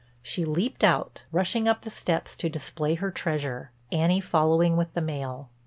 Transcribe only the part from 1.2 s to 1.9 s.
rushing up